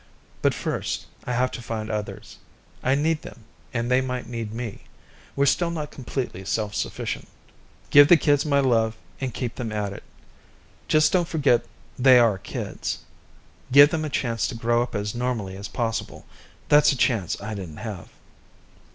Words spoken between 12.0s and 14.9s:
are kids. Give them a chance to grow